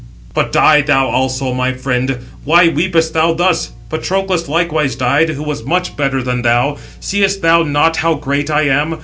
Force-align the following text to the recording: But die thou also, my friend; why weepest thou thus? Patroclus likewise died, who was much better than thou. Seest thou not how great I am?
But 0.33 0.51
die 0.51 0.81
thou 0.81 1.09
also, 1.09 1.53
my 1.53 1.73
friend; 1.73 2.17
why 2.43 2.69
weepest 2.69 3.13
thou 3.13 3.35
thus? 3.35 3.71
Patroclus 3.89 4.49
likewise 4.49 4.95
died, 4.95 5.29
who 5.29 5.43
was 5.43 5.63
much 5.63 5.95
better 5.95 6.23
than 6.23 6.41
thou. 6.41 6.77
Seest 6.99 7.43
thou 7.43 7.61
not 7.61 7.97
how 7.97 8.15
great 8.15 8.49
I 8.49 8.63
am? 8.63 8.97